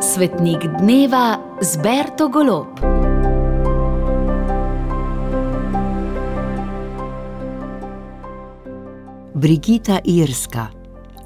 [0.00, 2.66] Svetnik dneva z Berto Golob.
[9.34, 10.70] Brigita Irska,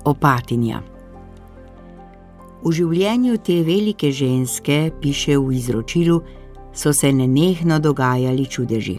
[0.02, 0.80] opatinja.
[2.66, 6.16] V življenju te velike ženske, piše v izročilu,
[6.74, 8.96] so se nenehno dogajali čudeži.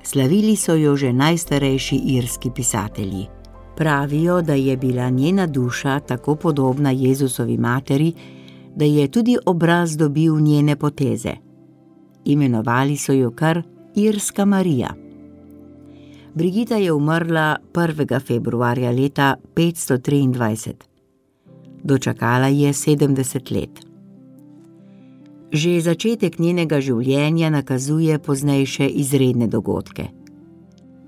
[0.00, 3.28] Slavili so jo že najstarejši irski pisatelji.
[3.76, 8.14] Pravijo, da je bila njena duša tako podobna Jezusovi materi,
[8.76, 11.32] da je tudi obraz dobil njene poteze.
[12.24, 13.62] Imenovali so jo kar
[13.94, 14.94] Irska Marija.
[16.34, 18.20] Brigita je umrla 1.
[18.20, 20.72] februarja leta 523.
[21.82, 23.80] Dočakala je 70 let.
[25.52, 30.08] Že začetek njenega življenja nakazuje poznejše izredne dogodke.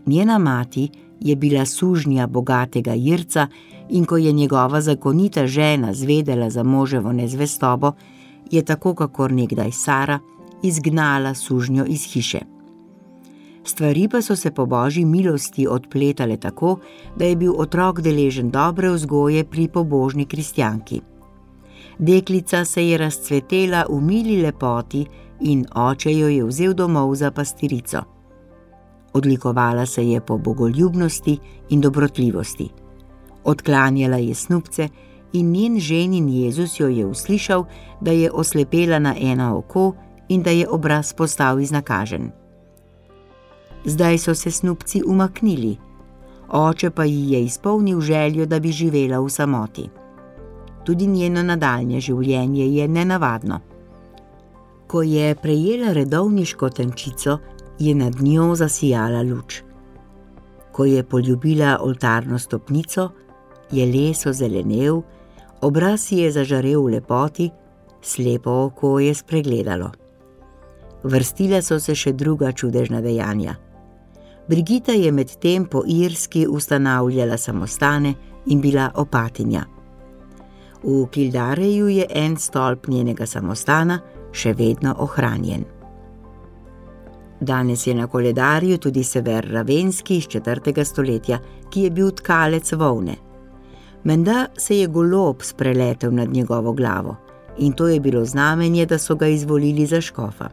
[0.07, 1.06] Njena mati je
[1.37, 3.49] bila sužnja bogatega Irca,
[3.89, 7.93] in ko je njegova zakonita žena zvedela za moževo nezvestobo,
[8.51, 10.19] je tako, kakor nekdaj Sara,
[10.63, 12.41] izgnala sužnjo iz hiše.
[13.65, 16.79] Stvari pa so se po božji milosti odpletale tako,
[17.17, 21.01] da je bil otrok deležen dobre vzgoje pri pobožni kristjanki.
[21.99, 25.07] Deklica se je razcvetela v mili lepoti
[25.41, 28.16] in oče jo je vzel domov za pastirico.
[29.17, 32.69] Odlikovala se je po bogoljubnosti in dobrotljivosti.
[33.45, 34.89] Odklanjala je snupce
[35.33, 37.65] in njen ženin Jezus jo je uslišal,
[38.01, 39.93] da je oslepela na eno oko
[40.29, 42.31] in da je obraz postal iznakažen.
[43.85, 45.77] Zdaj so se snupci umaknili,
[46.49, 49.89] oče pa ji je izpolnil željo, da bi živela v samoti.
[50.85, 53.61] Tudi njeno nadaljne življenje je nenavadno.
[54.87, 57.39] Ko je prejela redovniško tenčico,
[57.79, 59.63] je nad njo zasijala luč.
[60.73, 63.11] Ko je poljubila oltarno stopnico,
[63.71, 65.03] je les ozelenel,
[65.61, 67.51] obraz je zažarel v lepoti,
[68.03, 69.91] slepo oko je spregledalo.
[71.03, 73.57] Vrstile so se še druga čudežna dejanja.
[74.49, 78.15] Brigita je medtem po Irski ustanavljala samostane
[78.47, 79.65] in bila opatinja.
[80.83, 84.01] V Kildareju je en stolp njenega samostana
[84.33, 85.76] še vedno ohranjen.
[87.41, 90.85] Danes je na koledarju tudi sever Ravenski iz 4.
[90.85, 91.39] stoletja,
[91.71, 93.17] ki je bil tkalec volne.
[94.05, 97.17] Menda se je golob spreletel nad njegovo glavo
[97.59, 100.49] in to je bilo znamenje, da so ga izvolili za škofa.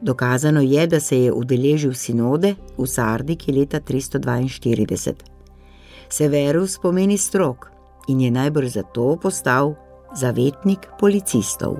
[0.00, 5.12] Dokazano je, da se je udeležil sinode v Sardiki leta 342.
[6.08, 7.70] Severus pomeni strok
[8.08, 9.74] in je najbrž zato postal
[10.16, 11.76] zavetnik policistov.